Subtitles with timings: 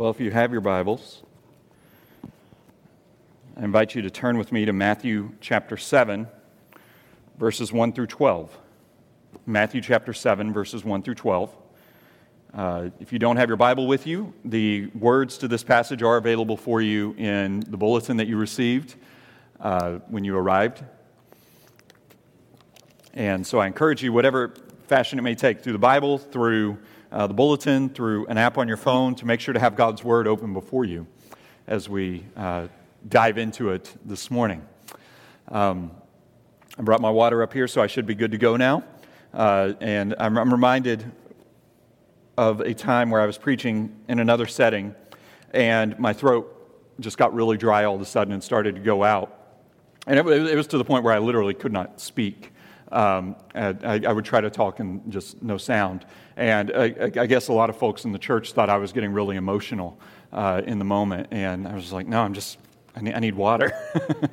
[0.00, 1.22] Well, if you have your Bibles,
[3.54, 6.26] I invite you to turn with me to Matthew chapter 7,
[7.36, 8.58] verses 1 through 12.
[9.44, 11.54] Matthew chapter 7, verses 1 through 12.
[12.54, 16.16] Uh, if you don't have your Bible with you, the words to this passage are
[16.16, 18.94] available for you in the bulletin that you received
[19.60, 20.82] uh, when you arrived.
[23.12, 24.54] And so I encourage you, whatever
[24.86, 26.78] fashion it may take, through the Bible, through
[27.12, 30.04] uh, the bulletin, through an app on your phone, to make sure to have God's
[30.04, 31.06] Word open before you
[31.66, 32.68] as we uh,
[33.08, 34.66] dive into it this morning.
[35.48, 35.90] Um,
[36.78, 38.84] I brought my water up here, so I should be good to go now.
[39.34, 41.10] Uh, and I'm, I'm reminded
[42.36, 44.94] of a time where I was preaching in another setting,
[45.52, 46.56] and my throat
[47.00, 49.36] just got really dry all of a sudden and started to go out.
[50.06, 52.52] And it, it was to the point where I literally could not speak.
[52.92, 56.04] Um, I, I, would try to talk and just no sound.
[56.36, 59.12] And I, I, guess a lot of folks in the church thought I was getting
[59.12, 60.00] really emotional
[60.32, 61.28] uh, in the moment.
[61.30, 62.58] And I was like, no, I'm just,
[62.96, 63.72] I need, I need water.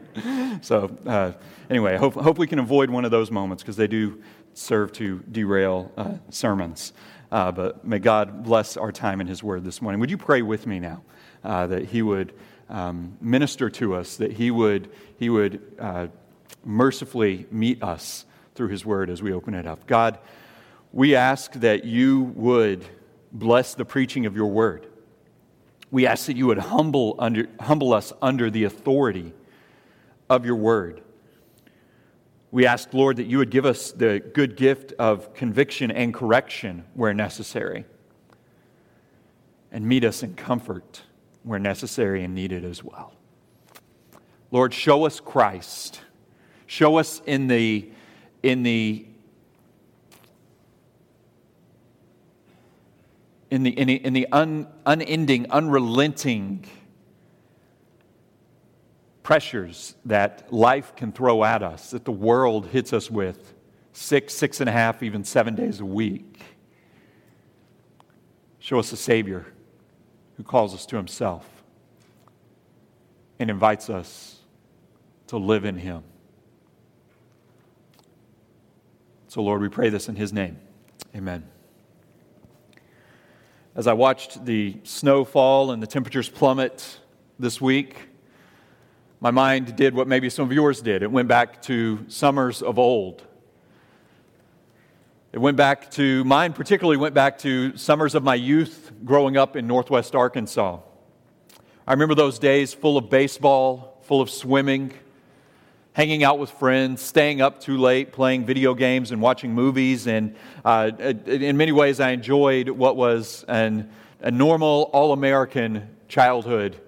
[0.63, 1.33] so, uh,
[1.69, 4.23] anyway, I hope, hope we can avoid one of those moments because they do
[4.55, 6.93] serve to derail uh, sermons.
[7.31, 9.99] Uh, but may God bless our time in His Word this morning.
[9.99, 11.03] Would you pray with me now
[11.43, 12.33] uh, that He would
[12.69, 16.07] um, minister to us, that He would, he would uh,
[16.65, 18.25] mercifully meet us
[18.57, 19.87] through His Word as we open it up.
[19.87, 20.17] God,
[20.91, 22.83] we ask that you would
[23.31, 24.87] bless the preaching of your Word.
[25.91, 29.33] We ask that you would humble, under, humble us under the authority
[30.29, 31.01] of your Word.
[32.51, 36.83] We ask, Lord, that you would give us the good gift of conviction and correction
[36.93, 37.85] where necessary,
[39.71, 41.03] and meet us in comfort
[41.43, 43.13] where necessary and needed as well.
[44.49, 46.01] Lord, show us Christ.
[46.65, 47.89] Show us in the
[48.47, 49.05] in the
[53.49, 56.65] in the, in the, in the un, unending, unrelenting
[59.23, 63.53] pressures that life can throw at us, that the world hits us with
[63.93, 66.41] six, six and a half, even seven days a week.
[68.59, 69.45] Show us a Savior
[70.35, 71.47] who calls us to Himself
[73.39, 74.41] and invites us
[75.27, 76.03] to live in Him.
[79.29, 80.57] So, Lord, we pray this in His name.
[81.13, 81.43] Amen.
[83.75, 86.99] As I watched the snow fall and the temperatures plummet
[87.37, 88.07] this week,
[89.19, 91.03] my mind did what maybe some of yours did.
[91.03, 93.21] It went back to summers of old.
[95.33, 99.57] It went back to, mine particularly went back to summers of my youth growing up
[99.57, 100.79] in northwest Arkansas.
[101.85, 104.93] I remember those days full of baseball, full of swimming,
[105.97, 110.05] hanging out with friends, staying up too late, playing video games and watching movies.
[110.05, 110.91] And uh,
[111.25, 116.79] in many ways, I enjoyed what was an, a normal, all American childhood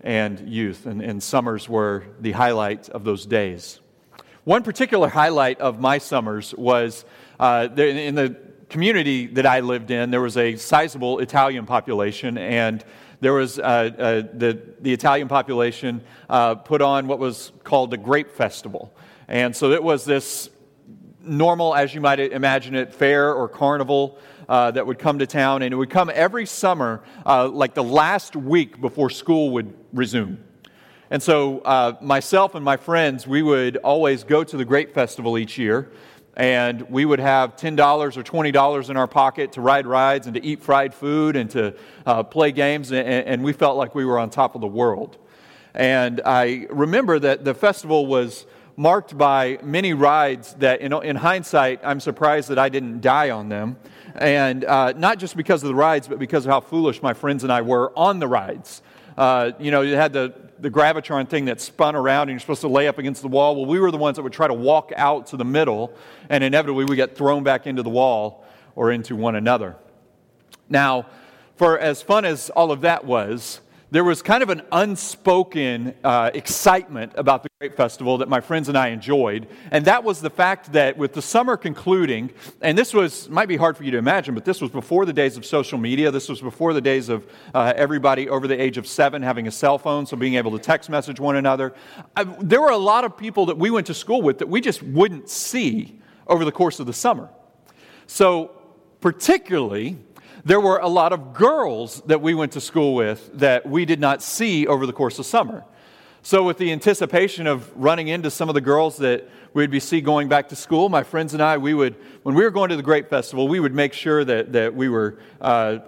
[0.00, 0.86] and youth.
[0.86, 3.80] And, and summers were the highlight of those days.
[4.44, 7.04] One particular highlight of my summers was
[7.38, 8.34] uh, in the
[8.70, 12.82] community that I lived in, there was a sizable Italian population, and
[13.20, 17.96] there was uh, uh, the, the Italian population uh, put on what was called the
[17.96, 18.94] Grape Festival.
[19.26, 20.50] And so it was this
[21.20, 24.18] normal, as you might imagine it, fair or carnival
[24.48, 25.62] uh, that would come to town.
[25.62, 30.44] And it would come every summer, uh, like the last week before school would resume.
[31.10, 35.38] And so, uh, myself and my friends, we would always go to the Grape Festival
[35.38, 35.90] each year
[36.38, 37.76] and we would have $10
[38.16, 41.74] or $20 in our pocket to ride rides and to eat fried food and to
[42.06, 45.18] uh, play games, and, and, we felt like we were on top of the world.
[45.74, 48.46] And I remember that the festival was
[48.76, 53.48] marked by many rides that, in, in hindsight, I'm surprised that I didn't die on
[53.48, 53.76] them.
[54.14, 57.42] And uh, not just because of the rides, but because of how foolish my friends
[57.42, 58.82] and I were on the rides.
[59.16, 62.62] Uh, you know, you had the the gravitron thing that spun around and you're supposed
[62.62, 63.56] to lay up against the wall.
[63.56, 65.94] Well, we were the ones that would try to walk out to the middle,
[66.28, 69.76] and inevitably we get thrown back into the wall or into one another.
[70.68, 71.06] Now,
[71.56, 73.60] for as fun as all of that was,
[73.90, 78.68] there was kind of an unspoken uh, excitement about the Grape Festival that my friends
[78.68, 79.48] and I enjoyed.
[79.70, 82.30] And that was the fact that with the summer concluding,
[82.60, 85.12] and this was, might be hard for you to imagine, but this was before the
[85.14, 86.10] days of social media.
[86.10, 89.50] This was before the days of uh, everybody over the age of seven having a
[89.50, 91.74] cell phone, so being able to text message one another.
[92.14, 94.60] I, there were a lot of people that we went to school with that we
[94.60, 97.30] just wouldn't see over the course of the summer.
[98.06, 98.50] So,
[99.00, 99.96] particularly,
[100.48, 104.00] there were a lot of girls that we went to school with that we did
[104.00, 105.62] not see over the course of summer.
[106.22, 110.00] So, with the anticipation of running into some of the girls that we'd be see
[110.00, 112.76] going back to school, my friends and I, we would, when we were going to
[112.76, 115.80] the Grape Festival, we would make sure that, that we were uh,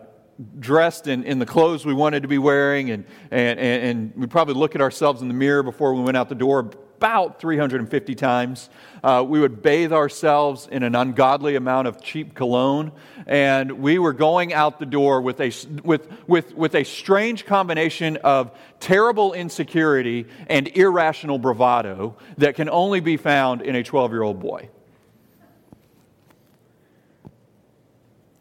[0.59, 4.55] dressed in, in the clothes we wanted to be wearing, and, and, and, we probably
[4.55, 8.69] look at ourselves in the mirror before we went out the door about 350 times.
[9.03, 12.93] Uh, we would bathe ourselves in an ungodly amount of cheap cologne,
[13.27, 15.51] and we were going out the door with a,
[15.83, 23.01] with, with, with a strange combination of terrible insecurity and irrational bravado that can only
[23.01, 24.69] be found in a 12 year old boy.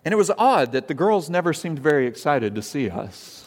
[0.04, 3.39] And it was odd that the girls never seemed very excited to see us.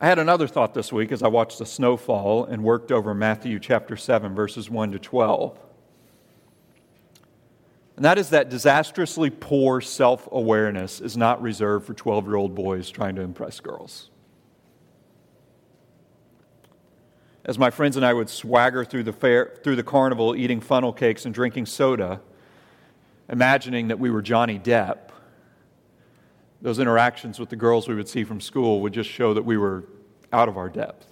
[0.00, 3.58] I had another thought this week as I watched the snowfall and worked over Matthew
[3.58, 5.58] chapter 7, verses 1 to 12.
[7.96, 12.54] And that is that disastrously poor self awareness is not reserved for 12 year old
[12.54, 14.10] boys trying to impress girls.
[17.44, 20.92] As my friends and I would swagger through the, fair, through the carnival eating funnel
[20.92, 22.20] cakes and drinking soda,
[23.28, 25.07] imagining that we were Johnny Depp,
[26.60, 29.56] those interactions with the girls we would see from school would just show that we
[29.56, 29.84] were
[30.32, 31.06] out of our depth.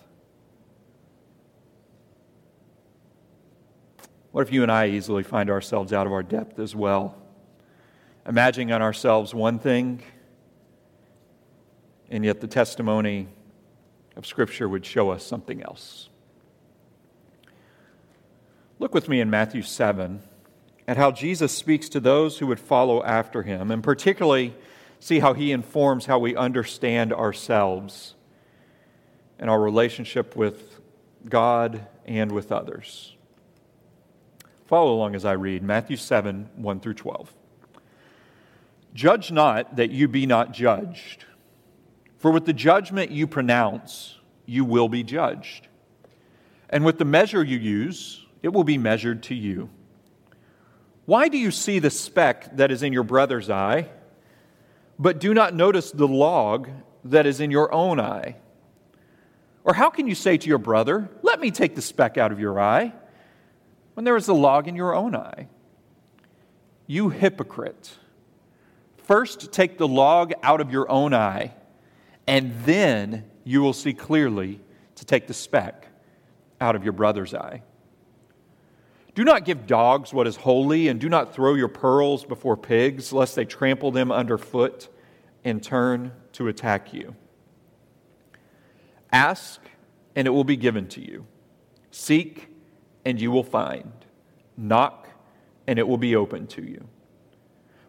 [4.32, 7.16] What if you and I easily find ourselves out of our depth as well?
[8.26, 10.02] Imagining on ourselves one thing,
[12.10, 13.28] and yet the testimony
[14.16, 16.08] of Scripture would show us something else.
[18.78, 20.22] Look with me in Matthew 7
[20.87, 24.54] at how Jesus speaks to those who would follow after him, and particularly
[25.00, 28.14] see how he informs how we understand ourselves
[29.38, 30.81] and our relationship with
[31.28, 33.14] God and with others.
[34.66, 37.32] Follow along as I read Matthew 7 1 through 12.
[38.94, 41.25] Judge not that you be not judged,
[42.19, 45.69] for with the judgment you pronounce, you will be judged.
[46.70, 49.69] And with the measure you use, it will be measured to you.
[51.04, 53.88] Why do you see the speck that is in your brother's eye?
[54.98, 56.69] But do not notice the log
[57.04, 58.37] that is in your own eye?
[59.64, 62.40] Or how can you say to your brother, Let me take the speck out of
[62.40, 62.93] your eye,
[63.94, 65.48] when there is a log in your own eye?
[66.87, 67.90] You hypocrite.
[68.98, 71.54] First take the log out of your own eye,
[72.26, 74.60] and then you will see clearly
[74.96, 75.88] to take the speck
[76.60, 77.62] out of your brother's eye.
[79.16, 83.14] Do not give dogs what is holy, and do not throw your pearls before pigs,
[83.14, 84.90] lest they trample them underfoot
[85.42, 87.16] and turn to attack you.
[89.10, 89.62] Ask,
[90.14, 91.26] and it will be given to you.
[91.90, 92.48] Seek,
[93.06, 93.90] and you will find.
[94.54, 95.08] Knock,
[95.66, 96.86] and it will be opened to you.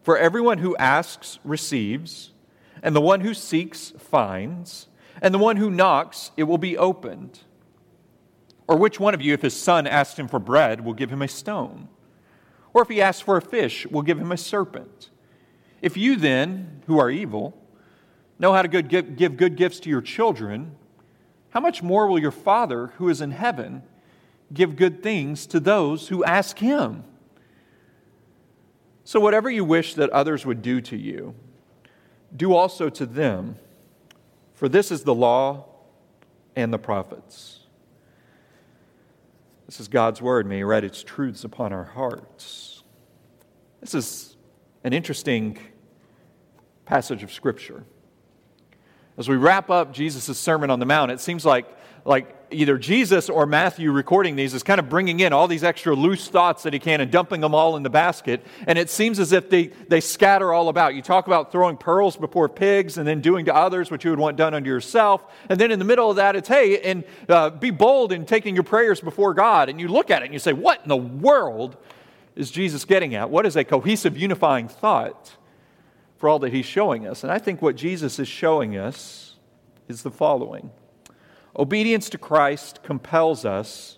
[0.04, 2.32] For everyone who asks receives,
[2.82, 4.88] and the one who seeks finds,
[5.22, 7.42] and the one who knocks, it will be opened.
[8.68, 11.22] Or which one of you, if his son asks him for bread, will give him
[11.22, 11.88] a stone?
[12.74, 15.10] Or if he asks for a fish, will give him a serpent?
[15.82, 17.58] If you then, who are evil,
[18.40, 20.76] know how to give good gifts to your children,
[21.52, 23.84] how much more will your Father, who is in heaven,
[24.54, 27.04] give good things to those who ask him?
[29.06, 31.34] So, whatever you wish that others would do to you,
[32.36, 33.56] do also to them,
[34.54, 35.66] for this is the law
[36.56, 37.57] and the prophets.
[39.68, 40.48] This is God's word.
[40.48, 42.84] May He write its truths upon our hearts.
[43.82, 44.38] This is
[44.84, 45.60] an interesting
[46.86, 47.84] passage of Scripture.
[49.18, 51.66] As we wrap up Jesus' Sermon on the Mount, it seems like,
[52.06, 55.96] like either Jesus or Matthew recording these is kind of bringing in all these extra
[55.96, 58.46] loose thoughts that he can and dumping them all in the basket.
[58.68, 60.94] And it seems as if they, they scatter all about.
[60.94, 64.20] You talk about throwing pearls before pigs and then doing to others what you would
[64.20, 65.26] want done unto yourself.
[65.50, 68.54] And then in the middle of that, it's, hey, and uh, be bold in taking
[68.54, 69.68] your prayers before God.
[69.68, 71.76] And you look at it and you say, what in the world
[72.36, 73.32] is Jesus getting at?
[73.32, 75.36] What is a cohesive, unifying thought
[76.18, 77.24] for all that he's showing us?
[77.24, 79.36] And I think what Jesus is showing us
[79.88, 80.72] is the following.
[81.58, 83.98] Obedience to Christ compels us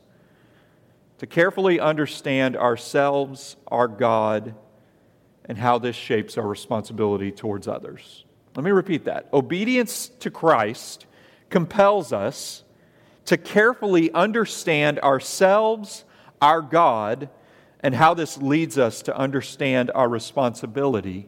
[1.18, 4.56] to carefully understand ourselves, our God,
[5.46, 8.24] and how this shapes our responsibility towards others.
[8.56, 9.28] Let me repeat that.
[9.34, 11.06] Obedience to Christ
[11.50, 12.64] compels us
[13.26, 16.06] to carefully understand ourselves,
[16.42, 17.30] our God,
[17.82, 21.28] and how this leads us to understand our responsibility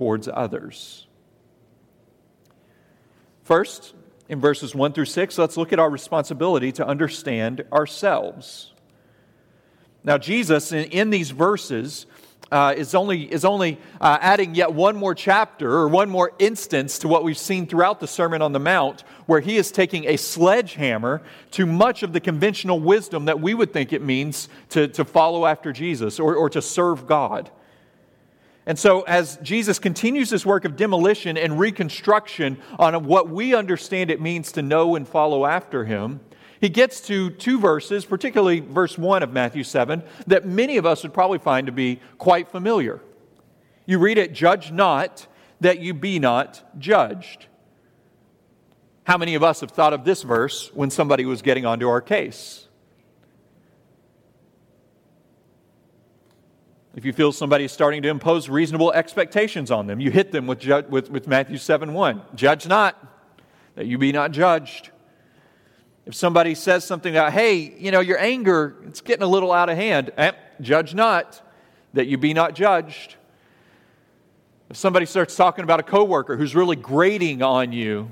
[0.00, 1.06] towards others.
[3.42, 3.92] First,
[4.30, 8.72] in verses 1 through 6, let's look at our responsibility to understand ourselves.
[10.02, 12.06] Now, Jesus, in, in these verses,
[12.50, 16.98] uh, is only, is only uh, adding yet one more chapter or one more instance
[17.00, 20.16] to what we've seen throughout the Sermon on the Mount, where he is taking a
[20.16, 25.04] sledgehammer to much of the conventional wisdom that we would think it means to, to
[25.04, 27.50] follow after Jesus or, or to serve God.
[28.70, 34.12] And so, as Jesus continues this work of demolition and reconstruction on what we understand
[34.12, 36.20] it means to know and follow after him,
[36.60, 41.02] he gets to two verses, particularly verse 1 of Matthew 7, that many of us
[41.02, 43.00] would probably find to be quite familiar.
[43.86, 45.26] You read it, Judge not,
[45.58, 47.46] that you be not judged.
[49.02, 52.00] How many of us have thought of this verse when somebody was getting onto our
[52.00, 52.68] case?
[56.94, 60.46] If you feel somebody is starting to impose reasonable expectations on them, you hit them
[60.46, 62.22] with, with, with Matthew 7 1.
[62.34, 62.96] Judge not,
[63.76, 64.90] that you be not judged.
[66.06, 69.68] If somebody says something about, hey, you know, your anger, it's getting a little out
[69.68, 71.40] of hand, eh, judge not,
[71.92, 73.14] that you be not judged.
[74.68, 78.10] If somebody starts talking about a coworker who's really grating on you,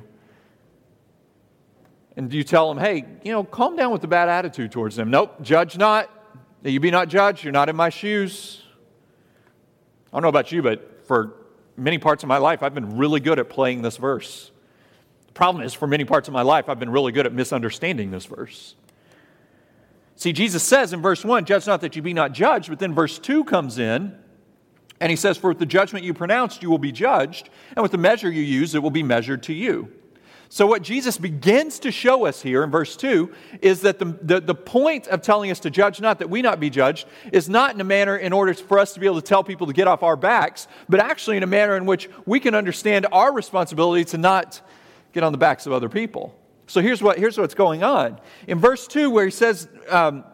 [2.17, 5.11] and you tell them, hey, you know, calm down with the bad attitude towards them.
[5.11, 6.11] Nope, judge not,
[6.63, 7.45] that you be not judged.
[7.45, 8.65] You're not in my shoes.
[10.13, 11.35] I don't know about you, but for
[11.77, 14.51] many parts of my life, I've been really good at playing this verse.
[15.27, 18.11] The problem is, for many parts of my life, I've been really good at misunderstanding
[18.11, 18.75] this verse.
[20.17, 22.95] See, Jesus says in verse 1, Judge not that you be not judged, but then
[22.95, 24.19] verse 2 comes in,
[25.01, 27.93] and he says, For with the judgment you pronounced, you will be judged, and with
[27.93, 29.93] the measure you use, it will be measured to you.
[30.51, 34.41] So, what Jesus begins to show us here in verse 2 is that the, the,
[34.41, 37.75] the, point of telling us to judge not, that we not be judged, is not
[37.75, 39.87] in a manner in order for us to be able to tell people to get
[39.87, 44.07] off our backs, but actually in a manner in which we can understand our responsibility
[44.07, 44.63] to not
[45.13, 46.35] get on the backs of other people.
[46.67, 48.19] So, here's, what, here's what's going on.
[48.47, 50.25] In verse 2, where he says, um,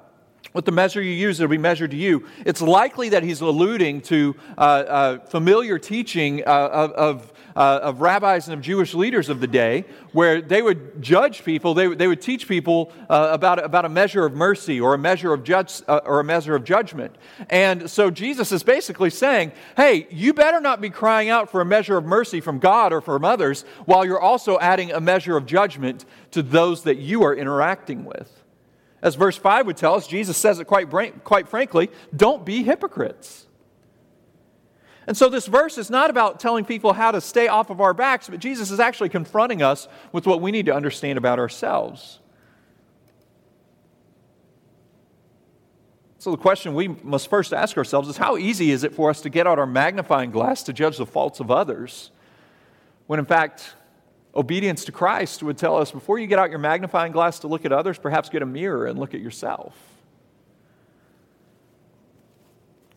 [0.55, 2.27] with the measure you use, it'll be measured to you.
[2.47, 8.01] It's likely that he's alluding to uh, uh, familiar teaching uh, of, of uh, of
[8.01, 12.09] rabbis and of Jewish leaders of the day, where they would judge people, they, they
[12.09, 15.83] would teach people uh, about, about a measure of mercy or a measure of, judge,
[15.89, 17.15] uh, or a measure of judgment.
[17.51, 21.65] And so Jesus is basically saying, hey, you better not be crying out for a
[21.65, 25.47] measure of mercy from God or from others while you're also adding a measure of
[25.47, 28.31] judgment to those that you are interacting with.
[29.03, 30.91] As verse 5 would tell us, Jesus says it quite,
[31.25, 33.47] quite frankly don't be hypocrites.
[35.07, 37.93] And so this verse is not about telling people how to stay off of our
[37.93, 42.21] backs, but Jesus is actually confronting us with what we need to understand about ourselves.
[46.19, 49.21] So the question we must first ask ourselves is how easy is it for us
[49.23, 52.11] to get out our magnifying glass to judge the faults of others
[53.09, 53.75] when in fact
[54.35, 57.67] obedience to Christ would tell us before you get out your magnifying glass to look
[57.67, 59.77] at others, perhaps get a mirror and look at yourself.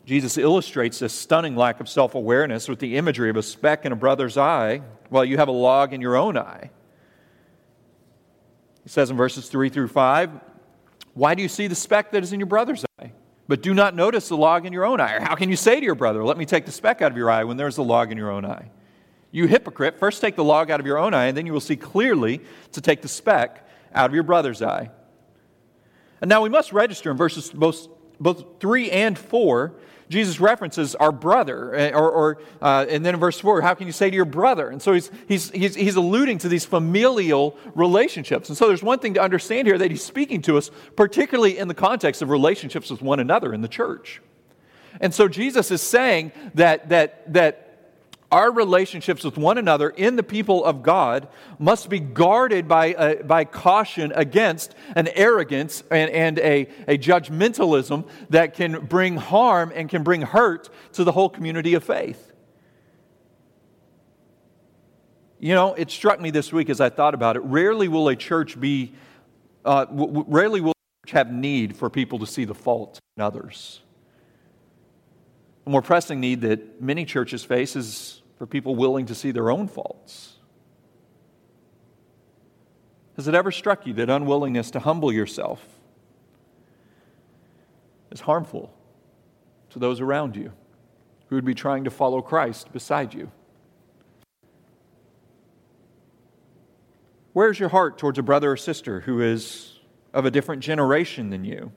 [0.08, 3.92] Jesus illustrates this stunning lack of self awareness with the imagery of a speck in
[3.92, 6.72] a brother's eye while you have a log in your own eye.
[8.84, 10.32] He says in verses 3 through 5,
[11.14, 13.12] Why do you see the speck that is in your brother's eye,
[13.50, 15.16] but do not notice the log in your own eye?
[15.16, 17.18] Or how can you say to your brother, Let me take the speck out of
[17.18, 18.70] your eye when there's a log in your own eye?
[19.32, 21.60] You hypocrite, first take the log out of your own eye, and then you will
[21.60, 22.40] see clearly
[22.72, 24.90] to take the speck out of your brother's eye.
[26.22, 27.90] And now we must register in verses both,
[28.22, 29.74] both 3 and 4
[30.10, 33.88] Jesus references our brother, eh, or, or uh, and then in verse 4, how can
[33.88, 34.70] you say to your brother?
[34.70, 38.48] And so he's, he's, he's, he's alluding to these familial relationships.
[38.50, 41.68] And so there's one thing to understand here that he's speaking to us, particularly in
[41.68, 44.22] the context of relationships with one another in the church.
[45.02, 47.67] And so Jesus is saying that, that, that
[48.32, 51.28] our relationships with one another in the people of God
[51.60, 58.08] must be guarded by, uh, by caution against an arrogance and, and a, a judgmentalism
[58.30, 62.34] that can bring harm and can bring hurt to the whole community of faith.
[65.40, 67.42] You know, it struck me this week as I thought about it.
[67.42, 68.94] Rarely will a church be,
[69.64, 73.24] uh, w- rarely will a church have need for people to see the fault in
[73.24, 73.82] others.
[75.68, 79.52] A more pressing need that many churches face is for people willing to see their
[79.52, 80.38] own faults.
[83.18, 85.62] Has it ever struck you that unwillingness to humble yourself
[88.12, 88.74] is harmful
[89.72, 90.54] to those around you
[91.28, 93.30] who would be trying to follow Christ beside you?
[97.34, 99.80] Where's your heart towards a brother or sister who is
[100.14, 101.74] of a different generation than you?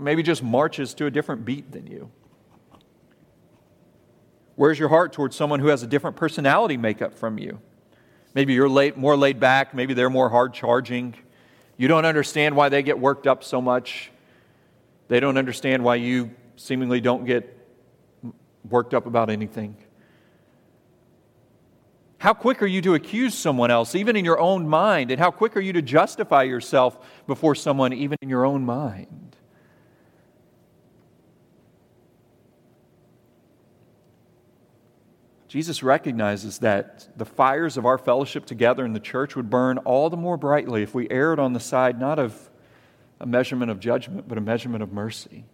[0.00, 2.10] Maybe just marches to a different beat than you?
[4.56, 7.60] Where's your heart towards someone who has a different personality makeup from you?
[8.34, 11.14] Maybe you're late, more laid back, maybe they're more hard charging.
[11.76, 14.10] You don't understand why they get worked up so much.
[15.08, 17.58] They don't understand why you seemingly don't get
[18.68, 19.76] worked up about anything.
[22.18, 25.10] How quick are you to accuse someone else, even in your own mind?
[25.10, 29.36] And how quick are you to justify yourself before someone, even in your own mind?
[35.52, 40.08] Jesus recognizes that the fires of our fellowship together in the church would burn all
[40.08, 42.50] the more brightly if we erred on the side not of
[43.20, 45.44] a measurement of judgment, but a measurement of mercy.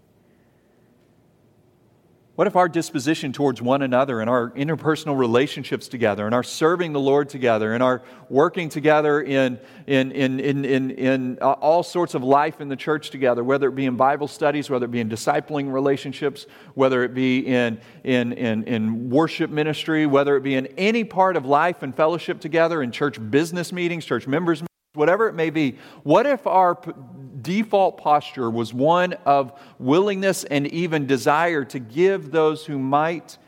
[2.39, 6.93] What if our disposition towards one another and our interpersonal relationships together and our serving
[6.93, 12.15] the Lord together and our working together in, in, in, in, in, in all sorts
[12.15, 15.01] of life in the church together, whether it be in Bible studies, whether it be
[15.01, 20.55] in discipling relationships, whether it be in, in, in, in worship ministry, whether it be
[20.55, 24.63] in any part of life and fellowship together, in church business meetings, church members'
[24.99, 26.93] whatever it may be, what if our p-
[27.41, 33.39] default posture was one of willingness and even desire to give those who might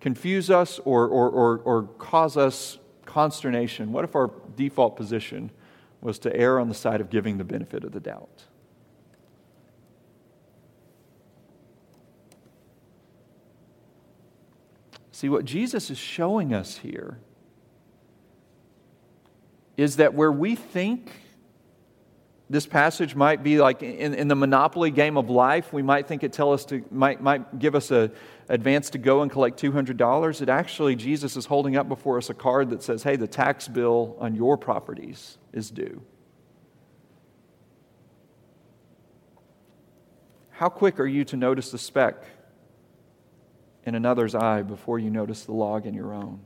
[0.00, 3.92] confuse us or, or, or, or cause us consternation?
[3.92, 5.50] What if our default position
[6.02, 8.44] was to err on the side of giving the benefit of the doubt?
[15.12, 17.18] See, what Jesus is showing us here
[19.76, 21.10] is that where we think
[22.50, 26.22] this passage might be like in, in the monopoly game of life, we might think
[26.22, 28.10] it tell us to might, might give us a
[28.48, 30.42] advance to go and collect $200.
[30.42, 33.68] It actually, Jesus is holding up before us a card that says, hey, the tax
[33.68, 36.02] bill on your properties is due.
[40.50, 42.22] How quick are you to notice the speck
[43.84, 46.40] in another's eye before you notice the log in your own?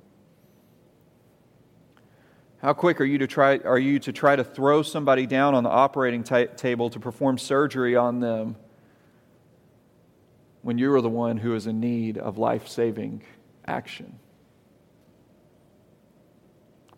[2.60, 5.62] How quick are you to try, are you to, try to throw somebody down on
[5.62, 8.56] the operating t- table to perform surgery on them
[10.62, 13.22] when you are the one who is in need of life saving
[13.64, 14.18] action?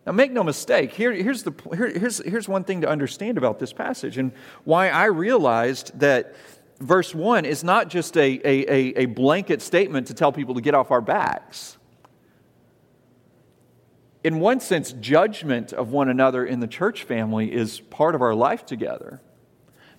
[0.03, 3.59] Now, make no mistake, here, here's, the, here, here's, here's one thing to understand about
[3.59, 4.31] this passage and
[4.63, 6.35] why I realized that
[6.79, 10.73] verse 1 is not just a, a, a blanket statement to tell people to get
[10.73, 11.77] off our backs
[14.23, 18.35] in one sense, judgment of one another in the church family is part of our
[18.35, 19.21] life together.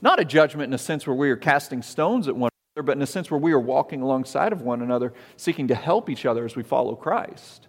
[0.00, 2.96] Not a judgment in a sense where we are casting stones at one another, but
[2.96, 6.24] in a sense where we are walking alongside of one another, seeking to help each
[6.24, 7.66] other as we follow Christ.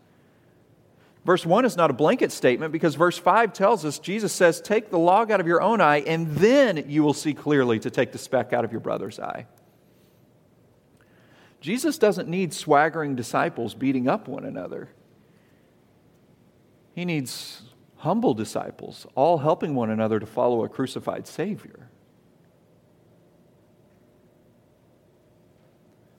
[1.25, 4.89] Verse 1 is not a blanket statement because verse 5 tells us Jesus says, Take
[4.89, 8.11] the log out of your own eye, and then you will see clearly to take
[8.11, 9.47] the speck out of your brother's eye.
[11.61, 14.89] Jesus doesn't need swaggering disciples beating up one another.
[16.93, 17.63] He needs
[17.97, 21.89] humble disciples, all helping one another to follow a crucified Savior.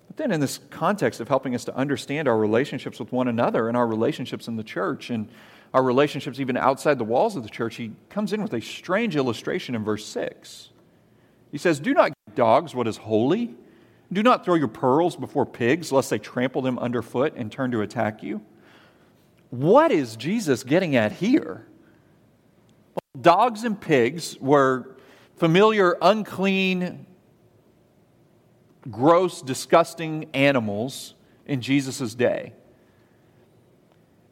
[0.07, 3.69] But then, in this context of helping us to understand our relationships with one another
[3.69, 5.29] and our relationships in the church and
[5.73, 9.17] our relationships even outside the walls of the church, he comes in with a strange
[9.17, 10.71] illustration in verse 6.
[11.51, 13.55] He says, Do not give dogs what is holy.
[14.13, 17.81] Do not throw your pearls before pigs, lest they trample them underfoot and turn to
[17.81, 18.41] attack you.
[19.55, 21.64] What is Jesus getting at here?
[22.95, 24.97] Well, dogs and pigs were
[25.37, 27.07] familiar, unclean,
[28.90, 31.14] gross, disgusting animals
[31.47, 32.53] in Jesus' day.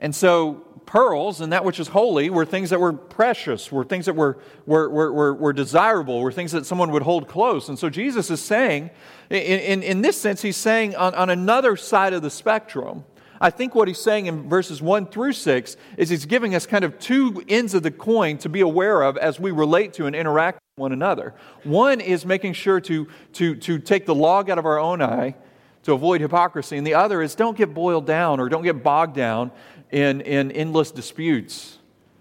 [0.00, 0.54] And so,
[0.86, 4.38] pearls and that which is holy were things that were precious, were things that were,
[4.66, 7.68] were, were, were, desirable, were things that someone would hold close.
[7.68, 8.90] And so, Jesus is saying,
[9.30, 13.04] in, in, in this sense, he's saying on, on another side of the spectrum,
[13.42, 16.84] I think what he's saying in verses 1 through 6 is he's giving us kind
[16.84, 20.14] of two ends of the coin to be aware of as we relate to and
[20.14, 21.34] interact with one another.
[21.64, 25.34] One is making sure to, to, to take the log out of our own eye
[25.82, 29.16] to avoid hypocrisy, and the other is don't get boiled down or don't get bogged
[29.16, 29.50] down
[29.90, 31.78] in, in endless disputes.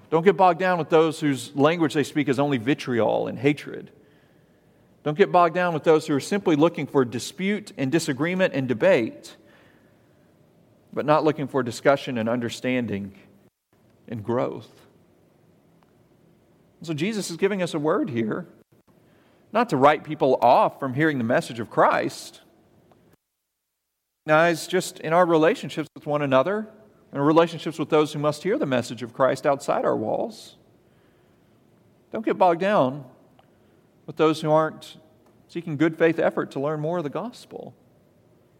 [0.10, 3.92] Don't get bogged down with those whose language they speak is only vitriol and hatred.
[5.04, 8.68] Don't get bogged down with those who are simply looking for dispute and disagreement and
[8.68, 9.36] debate
[10.94, 13.14] but not looking for discussion and understanding
[14.08, 14.70] and growth.
[16.84, 18.48] So Jesus is giving us a word here,
[19.54, 22.42] not to write people off from hearing the message of Christ.
[24.26, 26.68] Recognize just in our relationships with one another
[27.12, 30.56] and our relationships with those who must hear the message of Christ outside our walls.
[32.12, 33.06] Don't get bogged down
[34.06, 34.98] with those who aren't
[35.48, 37.74] seeking good faith effort to learn more of the gospel.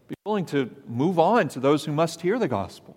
[0.08, 2.96] Be willing to move on to those who must hear the gospel.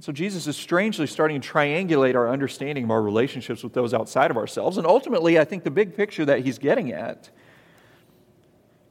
[0.00, 4.30] So Jesus is strangely starting to triangulate our understanding of our relationships with those outside
[4.30, 4.78] of ourselves.
[4.78, 7.30] And ultimately, I think the big picture that he's getting at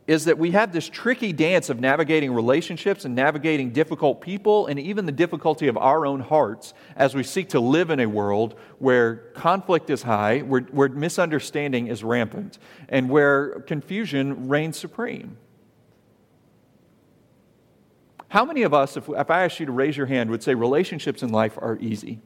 [0.07, 4.79] is that we have this tricky dance of navigating relationships and navigating difficult people and
[4.79, 8.57] even the difficulty of our own hearts as we seek to live in a world
[8.79, 15.37] where conflict is high, where, where misunderstanding is rampant, and where confusion reigns supreme.
[18.29, 20.53] How many of us, if, if I asked you to raise your hand, would say
[20.53, 22.21] relationships in life are easy?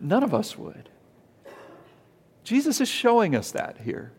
[0.00, 0.88] None of us would.
[2.44, 4.12] Jesus is showing us that here.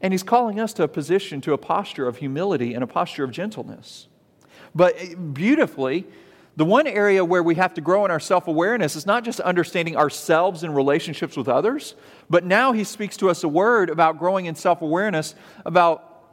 [0.00, 3.24] And he's calling us to a position, to a posture of humility and a posture
[3.24, 4.08] of gentleness.
[4.74, 6.06] But beautifully,
[6.56, 9.40] the one area where we have to grow in our self awareness is not just
[9.40, 11.94] understanding ourselves in relationships with others,
[12.30, 16.24] but now he speaks to us a word about growing in self awareness, about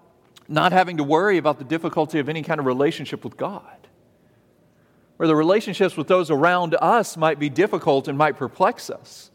[0.48, 3.88] not having to worry about the difficulty of any kind of relationship with God.
[5.18, 9.30] Where the relationships with those around us might be difficult and might perplex us.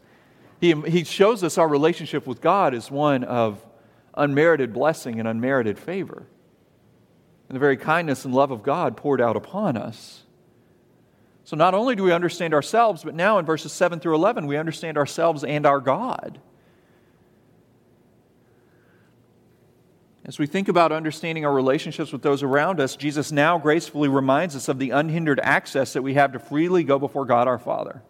[0.59, 3.63] He, he shows us our relationship with God is one of
[4.19, 6.27] unmerited blessing and unmerited favor.
[7.47, 10.23] And the very kindness and love of God poured out upon us.
[11.43, 14.55] So not only do we understand ourselves, but now in verses 7 through 11, we
[14.55, 16.39] understand ourselves and our God.
[20.25, 24.55] As we think about understanding our relationships with those around us, Jesus now gracefully reminds
[24.55, 28.03] us of the unhindered access that we have to freely go before God our Father.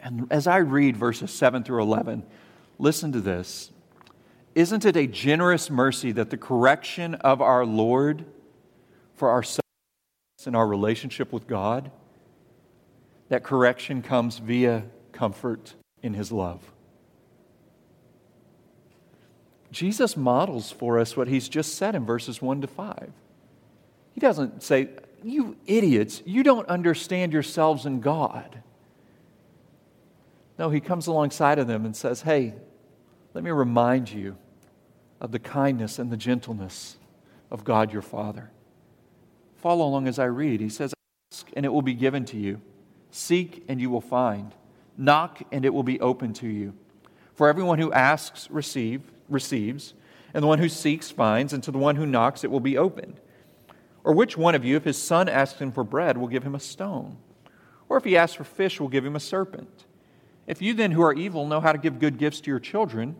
[0.00, 2.22] And as I read verses 7 through 11,
[2.78, 3.70] listen to this.
[4.54, 8.24] Isn't it a generous mercy that the correction of our Lord
[9.14, 9.42] for our
[10.44, 11.90] and our relationship with God,
[13.28, 16.72] that correction comes via comfort in His love?
[19.72, 23.10] Jesus models for us what he's just said in verses 1 to 5.
[24.12, 24.90] He doesn't say,
[25.24, 28.62] You idiots, you don't understand yourselves and God.
[30.62, 32.54] No, he comes alongside of them and says, Hey,
[33.34, 34.36] let me remind you
[35.20, 36.98] of the kindness and the gentleness
[37.50, 38.52] of God your Father.
[39.56, 40.60] Follow along as I read.
[40.60, 40.94] He says,
[41.32, 42.60] Ask and it will be given to you.
[43.10, 44.54] Seek and you will find.
[44.96, 46.74] Knock and it will be open to you.
[47.34, 49.94] For everyone who asks, receive receives,
[50.32, 52.78] and the one who seeks finds, and to the one who knocks it will be
[52.78, 53.18] opened.
[54.04, 56.54] Or which one of you, if his son asks him for bread, will give him
[56.54, 57.16] a stone?
[57.88, 59.86] Or if he asks for fish, will give him a serpent?
[60.46, 63.16] If you then, who are evil, know how to give good gifts to your children,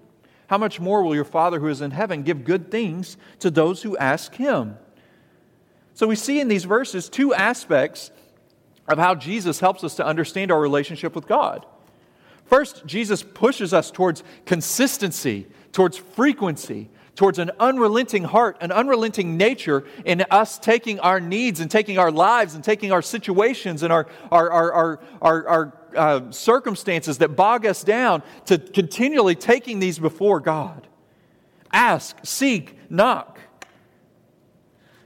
[0.49, 3.83] how much more will your Father who is in heaven give good things to those
[3.83, 4.77] who ask him?
[5.95, 8.11] So we see in these verses two aspects
[8.89, 11.65] of how Jesus helps us to understand our relationship with God.
[12.45, 19.85] First, Jesus pushes us towards consistency towards frequency, towards an unrelenting heart, an unrelenting nature
[20.05, 24.07] in us taking our needs and taking our lives and taking our situations and our,
[24.31, 24.73] our, our,
[25.21, 30.87] our, our, uh, circumstances that bog us down to continually taking these before God.
[31.73, 33.39] Ask, seek, knock.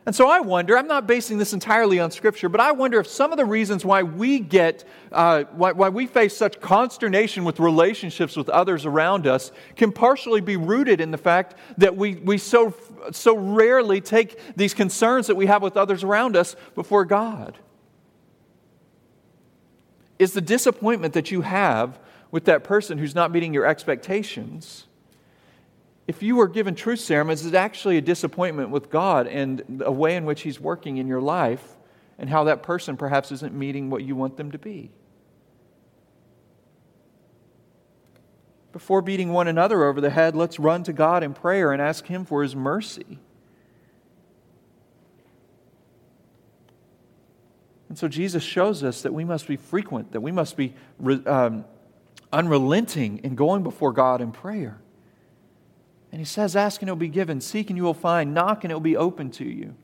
[0.06, 3.08] And so I wonder, I'm not basing this entirely on Scripture, but I wonder if
[3.08, 7.58] some of the reasons why we get, uh, why, why we face such consternation with
[7.58, 12.38] relationships with others around us can partially be rooted in the fact that we, we
[12.38, 12.72] so,
[13.10, 17.58] so rarely take these concerns that we have with others around us before God.
[20.18, 21.98] Is the disappointment that you have
[22.30, 24.86] with that person who's not meeting your expectations?
[26.06, 29.90] if you were given truth serum, is it actually a disappointment with God and a
[29.90, 31.76] way in which He's working in your life
[32.18, 34.90] and how that person perhaps isn't meeting what you want them to be?
[38.72, 42.06] Before beating one another over the head, let's run to God in prayer and ask
[42.06, 43.18] Him for His mercy.
[47.88, 50.74] And so Jesus shows us that we must be frequent, that we must be
[51.26, 51.64] um,
[52.32, 54.80] unrelenting in going before God in prayer.
[56.10, 58.64] And he says, Ask and it will be given, seek and you will find, knock
[58.64, 59.74] and it will be open to you.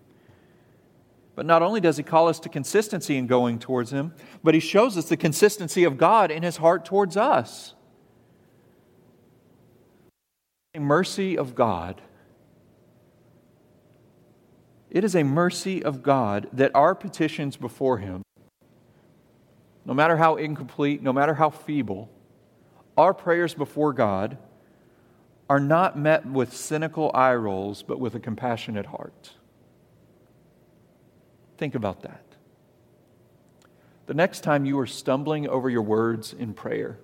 [1.34, 4.12] But not only does he call us to consistency in going towards him,
[4.42, 7.74] but he shows us the consistency of God in his heart towards us.
[10.74, 12.02] A mercy of God.
[14.92, 18.22] It is a mercy of God that our petitions before him,
[19.86, 22.10] no matter how incomplete, no matter how feeble,
[22.94, 24.36] our prayers before God
[25.48, 29.32] are not met with cynical eye rolls, but with a compassionate heart.
[31.56, 32.26] Think about that.
[34.04, 36.98] The next time you are stumbling over your words in prayer,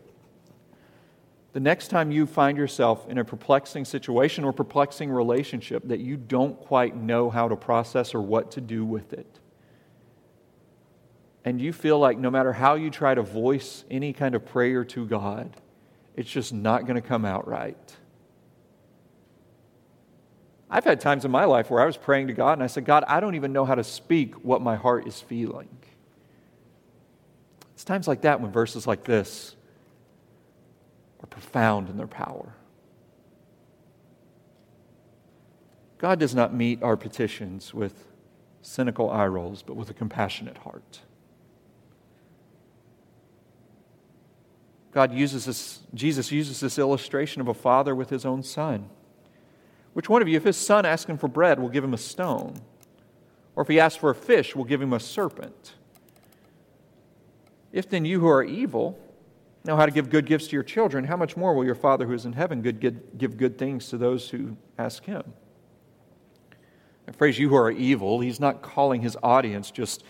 [1.53, 6.17] the next time you find yourself in a perplexing situation or perplexing relationship that you
[6.17, 9.39] don't quite know how to process or what to do with it,
[11.45, 14.85] and you feel like no matter how you try to voice any kind of prayer
[14.85, 15.57] to God,
[16.17, 17.97] it's just not going to come out right
[20.71, 22.85] I've had times in my life where I was praying to God and I said,
[22.85, 25.69] God, I don't even know how to speak what my heart is feeling.
[27.75, 29.55] It's times like that when verses like this
[31.21, 32.55] are profound in their power.
[35.99, 38.05] God does not meet our petitions with
[38.63, 41.01] cynical eye rolls, but with a compassionate heart.
[44.93, 48.89] God uses this, Jesus uses this illustration of a father with his own son.
[49.93, 51.99] Which one of you, if his son asks him for bread, will give him a
[51.99, 52.61] stone?
[53.57, 55.75] Or if he asks for a fish, will give him a serpent?
[57.73, 58.99] If then you who are evil
[59.65, 62.07] know how to give good gifts to your children, how much more will your Father
[62.07, 62.81] who is in heaven good
[63.19, 65.23] give good things to those who ask him?
[67.07, 70.05] The phrase, you who are evil, he's not calling his audience just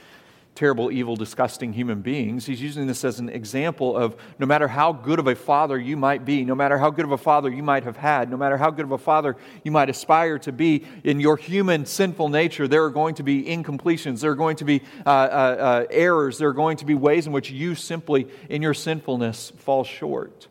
[0.59, 2.45] terrible, evil, disgusting human beings.
[2.45, 5.97] He's using this as an example of no matter how good of a father you
[5.97, 8.57] might be, no matter how good of a father you might have had, no matter
[8.57, 12.67] how good of a father you might aspire to be, in your human sinful nature,
[12.67, 16.39] there are going to be incompletions, there are going to be uh, uh, uh, errors,
[16.39, 20.49] there are going to be ways in which you simply, in your sinfulness, fall short.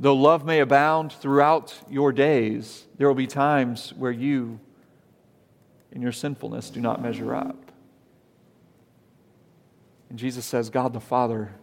[0.00, 4.58] Though love may abound throughout your days, there will be times where you,
[5.92, 7.67] in your sinfulness, do not measure up.
[10.08, 11.54] And Jesus says, God the Father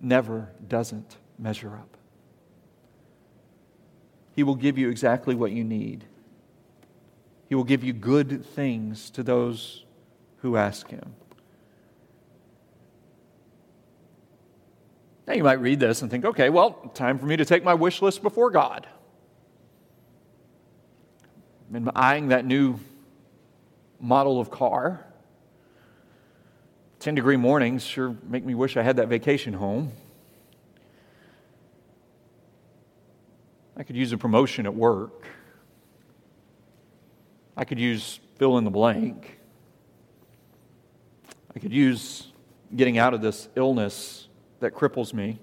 [0.00, 1.96] never doesn't measure up.
[4.34, 6.04] He will give you exactly what you need.
[7.48, 9.84] He will give you good things to those
[10.38, 11.14] who ask Him.
[15.26, 17.74] Now, you might read this and think, okay, well, time for me to take my
[17.74, 18.86] wish list before God.
[21.72, 22.80] I'm eyeing that new
[24.00, 25.06] model of car.
[27.00, 29.90] 10 degree mornings sure make me wish I had that vacation home.
[33.74, 35.26] I could use a promotion at work.
[37.56, 39.38] I could use fill in the blank.
[41.56, 42.30] I could use
[42.76, 44.28] getting out of this illness
[44.60, 45.38] that cripples me,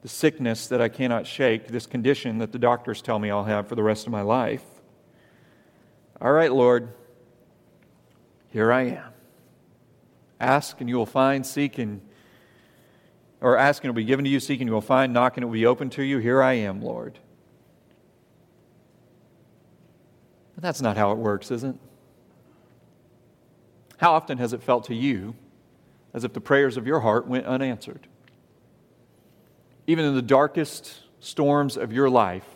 [0.00, 3.68] the sickness that I cannot shake, this condition that the doctors tell me I'll have
[3.68, 4.64] for the rest of my life.
[6.22, 6.88] All right, Lord,
[8.48, 9.12] here I am.
[10.42, 12.00] Ask and you will find, seek and
[13.40, 15.36] or ask and it will be given to you, seek and you will find, knock
[15.36, 16.18] and it will be open to you.
[16.18, 17.18] Here I am, Lord.
[20.54, 21.76] But that's not how it works, is it?
[23.98, 25.34] How often has it felt to you
[26.12, 28.08] as if the prayers of your heart went unanswered?
[29.86, 32.46] Even in the darkest storms of your life,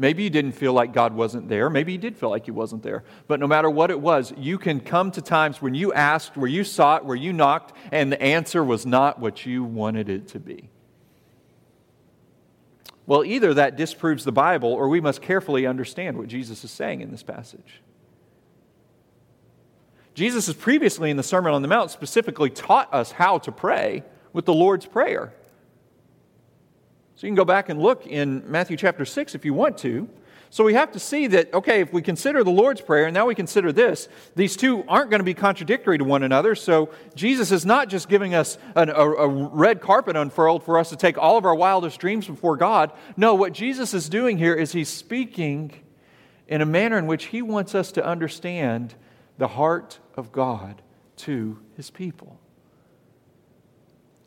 [0.00, 1.68] Maybe you didn't feel like God wasn't there.
[1.68, 3.04] Maybe you did feel like He wasn't there.
[3.28, 6.48] But no matter what it was, you can come to times when you asked, where
[6.48, 10.40] you sought, where you knocked, and the answer was not what you wanted it to
[10.40, 10.70] be.
[13.06, 17.02] Well, either that disproves the Bible, or we must carefully understand what Jesus is saying
[17.02, 17.82] in this passage.
[20.14, 24.02] Jesus has previously in the Sermon on the Mount specifically taught us how to pray
[24.32, 25.34] with the Lord's Prayer.
[27.20, 30.08] So you can go back and look in Matthew chapter 6 if you want to.
[30.48, 33.26] So we have to see that, okay, if we consider the Lord's Prayer and now
[33.26, 36.54] we consider this, these two aren't going to be contradictory to one another.
[36.54, 40.88] So Jesus is not just giving us an, a, a red carpet unfurled for us
[40.88, 42.90] to take all of our wildest dreams before God.
[43.18, 45.72] No, what Jesus is doing here is he's speaking
[46.48, 48.94] in a manner in which he wants us to understand
[49.36, 50.80] the heart of God
[51.18, 52.40] to his people.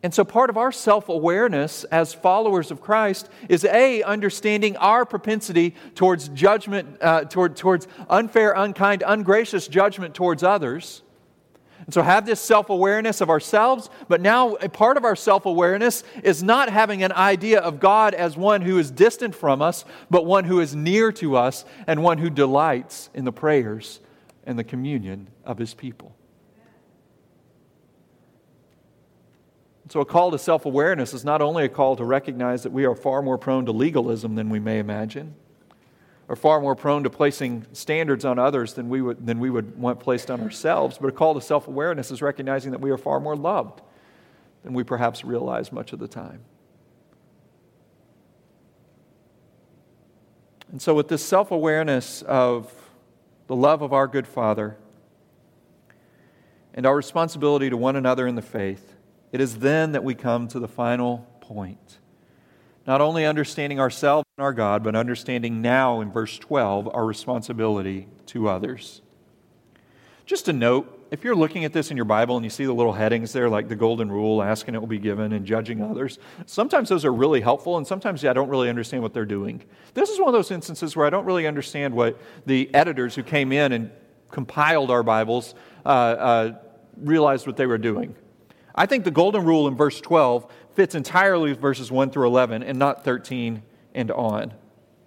[0.04, 5.06] And so, part of our self awareness as followers of Christ is A, understanding our
[5.06, 11.04] propensity towards judgment, uh, toward, towards unfair, unkind, ungracious judgment towards others.
[11.86, 15.46] And so, have this self awareness of ourselves, but now a part of our self
[15.46, 19.86] awareness is not having an idea of God as one who is distant from us,
[20.10, 24.02] but one who is near to us and one who delights in the prayers
[24.44, 26.14] and the communion of his people.
[29.94, 32.86] So, a call to self awareness is not only a call to recognize that we
[32.86, 35.36] are far more prone to legalism than we may imagine,
[36.28, 39.78] or far more prone to placing standards on others than we would, than we would
[39.78, 42.98] want placed on ourselves, but a call to self awareness is recognizing that we are
[42.98, 43.84] far more loved
[44.64, 46.40] than we perhaps realize much of the time.
[50.72, 52.74] And so, with this self awareness of
[53.46, 54.76] the love of our good Father
[56.74, 58.93] and our responsibility to one another in the faith,
[59.34, 61.98] it is then that we come to the final point.
[62.86, 68.08] Not only understanding ourselves and our God, but understanding now in verse 12 our responsibility
[68.28, 69.02] to others.
[70.26, 72.74] Just a note if you're looking at this in your Bible and you see the
[72.74, 76.18] little headings there, like the golden rule, asking it will be given, and judging others,
[76.48, 79.64] sometimes those are really helpful, and sometimes I don't really understand what they're doing.
[79.94, 83.22] This is one of those instances where I don't really understand what the editors who
[83.22, 83.92] came in and
[84.32, 85.54] compiled our Bibles
[85.86, 86.56] uh, uh,
[86.98, 88.16] realized what they were doing.
[88.76, 92.64] I think the golden rule in verse 12 fits entirely with verses 1 through 11
[92.64, 93.62] and not 13
[93.94, 94.54] and on.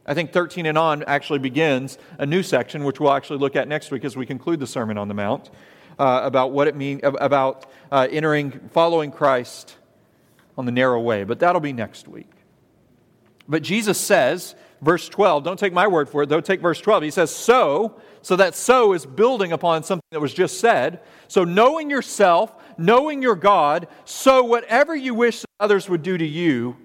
[0.07, 3.67] I think 13 and on actually begins a new section, which we'll actually look at
[3.67, 5.51] next week as we conclude the Sermon on the Mount,
[5.99, 9.77] uh, about what it means, about uh, entering, following Christ
[10.57, 11.25] on the narrow way.
[11.25, 12.31] But that'll be next week.
[13.49, 17.03] But Jesus says, verse 12, don't take my word for it, though, take verse 12.
[17.03, 20.99] He says, So, so that so is building upon something that was just said.
[21.29, 26.77] So, knowing yourself, knowing your God, so whatever you wish others would do to you,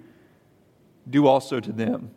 [1.09, 2.11] do also to them.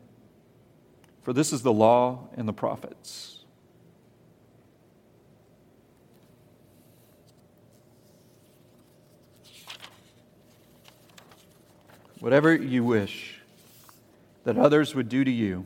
[1.23, 3.47] For this is the law and the prophets.
[12.21, 13.41] Whatever you wish
[14.45, 15.65] that others would do to you,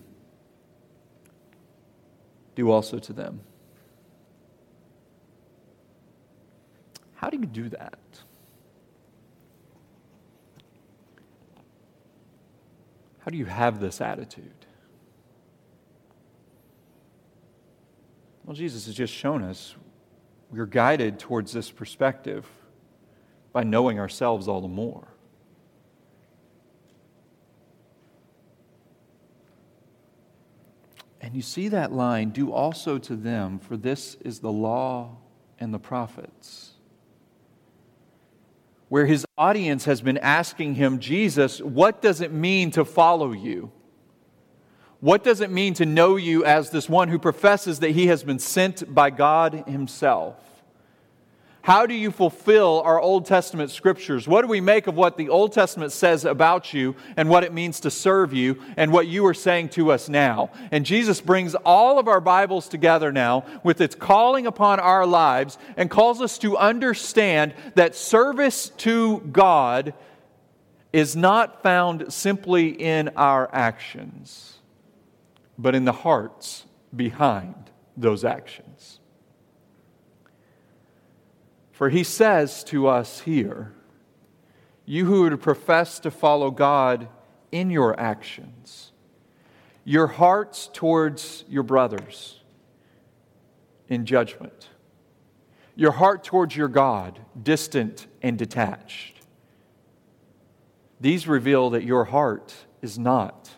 [2.55, 3.41] do also to them.
[7.19, 7.99] How do you do that?
[13.19, 14.67] How do you have this attitude?
[18.45, 19.75] Well, Jesus has just shown us
[20.49, 22.47] we're guided towards this perspective
[23.53, 25.09] by knowing ourselves all the more.
[31.21, 35.17] And you see that line, do also to them, for this is the law
[35.59, 36.68] and the prophets.
[38.89, 43.71] Where his audience has been asking him, Jesus, what does it mean to follow you?
[45.01, 48.25] What does it mean to know you as this one who professes that he has
[48.25, 50.48] been sent by God himself?
[51.69, 54.27] How do you fulfill our Old Testament scriptures?
[54.27, 57.53] What do we make of what the Old Testament says about you and what it
[57.53, 60.51] means to serve you and what you are saying to us now?
[60.71, 65.59] And Jesus brings all of our Bibles together now with its calling upon our lives
[65.77, 69.93] and calls us to understand that service to God
[70.91, 74.55] is not found simply in our actions
[75.59, 76.65] but in the hearts
[76.97, 77.55] behind
[77.95, 78.68] those actions.
[81.79, 83.73] For he says to us here,
[84.85, 87.07] you who would profess to follow God
[87.53, 88.91] in your actions,
[89.85, 92.41] your hearts towards your brothers
[93.89, 94.71] in judgment,
[95.77, 99.21] your heart towards your God, distant and detached.
[101.01, 103.51] These reveal that your heart is not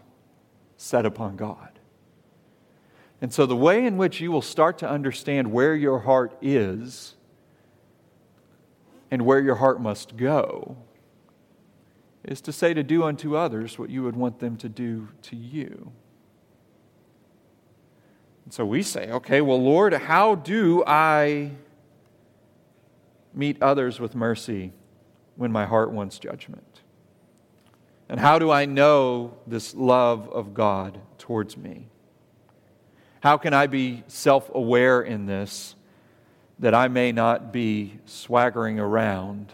[0.76, 1.78] set upon God.
[3.22, 7.14] And so, the way in which you will start to understand where your heart is
[9.11, 10.77] and where your heart must go
[12.25, 15.37] is to say to do unto others what you would want them to do to
[15.37, 15.92] you.
[18.44, 21.53] And so we say, okay, well, Lord, how do I
[23.33, 24.73] meet others with mercy
[25.37, 26.81] when my heart wants judgment?
[28.09, 31.87] And how do I know this love of God towards me?
[33.20, 35.77] How can I be self aware in this
[36.61, 39.53] that I may not be swaggering around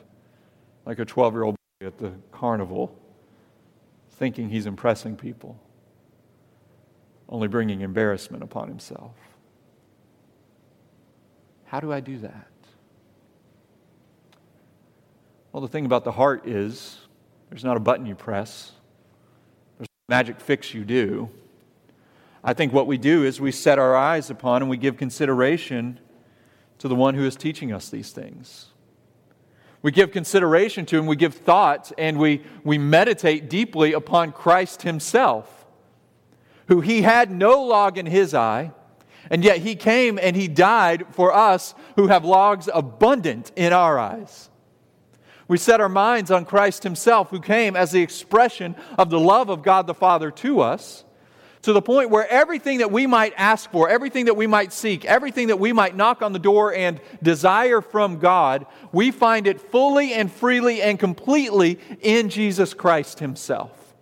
[0.84, 2.96] like a 12 year old boy at the carnival
[4.10, 5.58] thinking he's impressing people,
[7.28, 9.12] only bringing embarrassment upon himself?
[11.66, 12.48] How do I do that?
[15.52, 16.98] Well, the thing about the heart is
[17.50, 18.72] there's not a button you press,
[19.78, 21.30] there's a magic fix you do.
[22.42, 26.00] I think what we do is we set our eyes upon and we give consideration
[26.78, 28.66] to the one who is teaching us these things.
[29.82, 34.82] We give consideration to him, we give thought, and we, we meditate deeply upon Christ
[34.82, 35.66] himself,
[36.66, 38.72] who he had no log in his eye,
[39.30, 43.98] and yet he came and he died for us who have logs abundant in our
[43.98, 44.50] eyes.
[45.48, 49.48] We set our minds on Christ himself, who came as the expression of the love
[49.48, 51.04] of God the Father to us
[51.66, 55.04] to the point where everything that we might ask for, everything that we might seek,
[55.04, 59.60] everything that we might knock on the door and desire from God, we find it
[59.60, 63.96] fully and freely and completely in Jesus Christ Himself.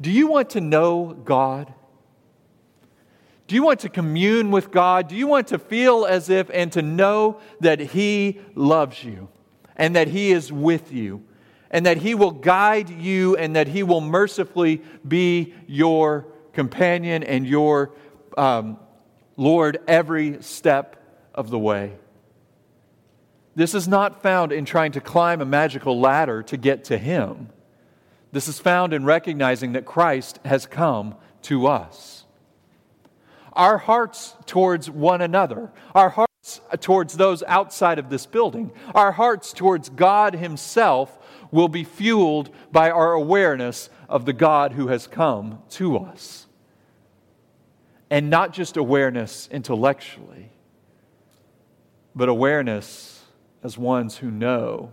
[0.00, 1.72] Do you want to know God?
[3.46, 5.06] Do you want to commune with God?
[5.06, 9.28] Do you want to feel as if and to know that He loves you
[9.76, 11.22] and that He is with you
[11.70, 16.26] and that He will guide you and that He will mercifully be your
[16.60, 17.90] companion and your
[18.36, 18.78] um,
[19.38, 21.02] Lord every step
[21.34, 21.94] of the way.
[23.54, 27.48] This is not found in trying to climb a magical ladder to get to Him.
[28.32, 32.26] This is found in recognizing that Christ has come to us.
[33.54, 39.54] Our hearts towards one another, our hearts towards those outside of this building, our hearts
[39.54, 41.18] towards God Himself
[41.50, 46.46] will be fueled by our awareness of the God who has come to us.
[48.10, 50.50] And not just awareness intellectually,
[52.14, 53.24] but awareness
[53.62, 54.92] as ones who know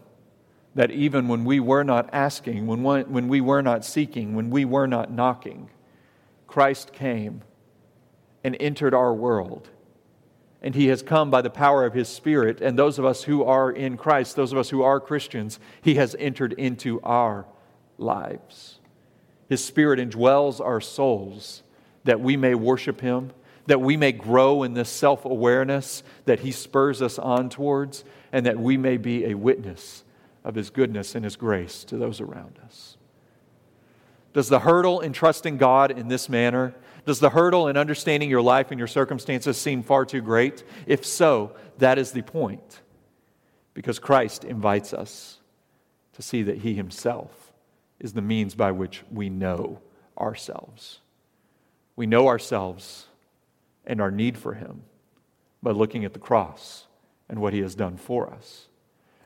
[0.76, 4.64] that even when we were not asking, when, when we were not seeking, when we
[4.64, 5.72] were not knocking,
[6.46, 7.42] Christ came
[8.44, 9.70] and entered our world.
[10.62, 12.62] And he has come by the power of his Spirit.
[12.62, 15.96] And those of us who are in Christ, those of us who are Christians, he
[15.96, 17.48] has entered into our
[17.98, 18.80] lives.
[19.50, 21.64] His Spirit indwells our souls
[22.08, 23.32] that we may worship him,
[23.66, 28.46] that we may grow in this self awareness that he spurs us on towards, and
[28.46, 30.06] that we may be a witness
[30.46, 32.96] of his goodness and his grace to those around us.
[34.32, 36.74] Does the hurdle in trusting God in this manner,
[37.06, 40.64] does the hurdle in understanding your life and your circumstances seem far too great?
[40.86, 42.82] If so, that is the point.
[43.74, 45.40] Because Christ invites us
[46.14, 47.52] to see that he himself
[48.00, 49.82] is the means by which we know
[50.18, 51.02] ourselves.
[51.98, 53.08] We know ourselves
[53.86, 54.84] and our need for him
[55.62, 56.86] by looking at the cross
[57.28, 58.68] and what he has done for us.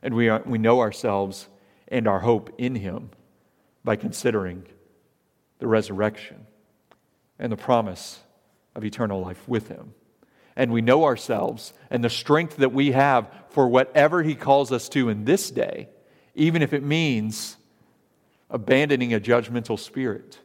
[0.02, 1.48] And we, are, we know ourselves
[1.90, 3.12] and our hope in him
[3.84, 4.64] by considering
[5.60, 6.48] the resurrection
[7.38, 8.22] and the promise
[8.74, 9.94] of eternal life with him.
[10.56, 14.88] And we know ourselves and the strength that we have for whatever he calls us
[14.90, 15.90] to in this day,
[16.36, 17.58] even if it means
[18.50, 20.40] abandoning a judgmental spirit,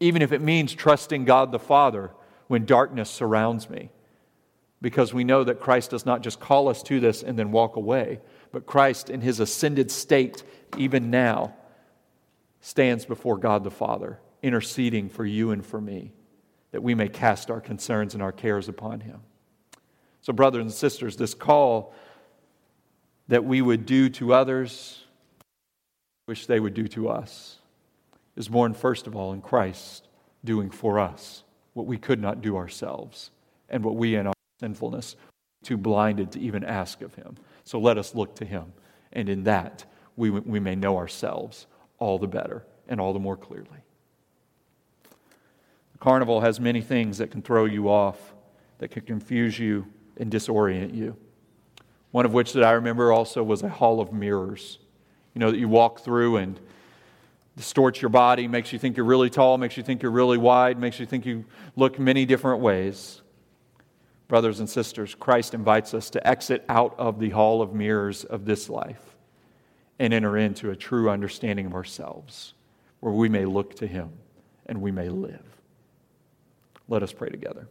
[0.00, 2.10] even if it means trusting God the Father
[2.48, 3.90] when darkness surrounds me.
[4.80, 7.76] Because we know that Christ does not just call us to this and then walk
[7.76, 8.20] away,
[8.52, 10.42] but Christ, in his ascended state,
[10.76, 11.54] even now,
[12.60, 16.12] stands before God the Father, interceding for you and for me,
[16.72, 19.20] that we may cast our concerns and our cares upon him.
[20.20, 21.94] So, brothers and sisters, this call
[23.28, 25.04] that we would do to others,
[26.26, 27.58] wish they would do to us,
[28.36, 30.08] is born first of all in Christ
[30.44, 33.30] doing for us what we could not do ourselves
[33.68, 35.16] and what we in our sinfulness
[35.62, 37.36] too blinded to even ask of him.
[37.64, 38.72] So let us look to him,
[39.12, 39.84] and in that
[40.16, 41.66] we, we may know ourselves
[41.98, 43.68] all the better and all the more clearly.
[45.92, 48.34] The carnival has many things that can throw you off,
[48.78, 49.86] that can confuse you
[50.18, 51.16] and disorient you.
[52.10, 54.78] One of which that I remember also was a hall of mirrors.
[55.34, 56.60] You know, that you walk through and
[57.56, 60.78] distorts your body, makes you think you're really tall, makes you think you're really wide,
[60.78, 61.44] makes you think you
[61.76, 63.22] look many different ways.
[64.26, 68.44] Brothers and sisters, Christ invites us to exit out of the hall of mirrors of
[68.44, 69.16] this life
[69.98, 72.54] and enter into a true understanding of ourselves
[73.00, 74.10] where we may look to Him
[74.66, 75.44] and we may live.
[76.88, 77.68] Let us pray together.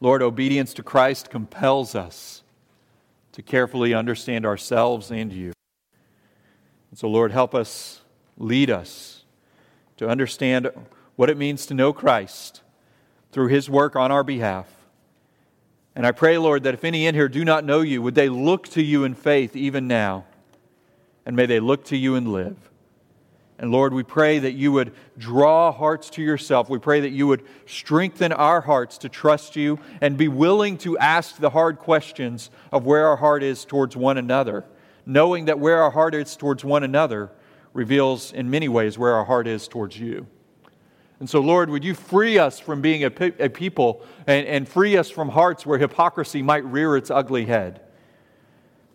[0.00, 2.42] Lord, obedience to Christ compels us
[3.32, 5.52] to carefully understand ourselves and you.
[6.90, 8.03] And so, Lord, help us
[8.38, 9.24] lead us
[9.96, 10.70] to understand
[11.16, 12.62] what it means to know Christ
[13.32, 14.66] through his work on our behalf.
[15.96, 18.28] And I pray, Lord, that if any in here do not know you, would they
[18.28, 20.24] look to you in faith even now?
[21.24, 22.56] And may they look to you and live.
[23.58, 26.68] And Lord, we pray that you would draw hearts to yourself.
[26.68, 30.98] We pray that you would strengthen our hearts to trust you and be willing to
[30.98, 34.64] ask the hard questions of where our heart is towards one another,
[35.06, 37.30] knowing that where our heart is towards one another
[37.74, 40.26] reveals in many ways where our heart is towards you.
[41.20, 44.68] And so, Lord, would you free us from being a, pe- a people and, and
[44.68, 47.80] free us from hearts where hypocrisy might rear its ugly head,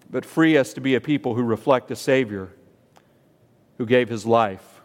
[0.09, 2.49] but free us to be a people who reflect a Savior
[3.77, 4.82] who gave his life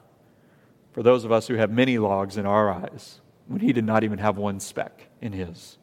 [0.92, 4.05] for those of us who have many logs in our eyes when he did not
[4.05, 5.76] even have one speck in his.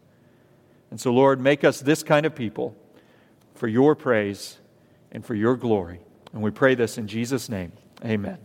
[0.90, 2.76] And so, Lord, make us this kind of people
[3.56, 4.58] for your praise
[5.12, 6.00] and for your glory.
[6.34, 7.74] And we pray this in Jesus' name.
[8.04, 8.40] Amen.